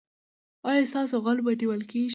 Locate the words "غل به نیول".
1.25-1.81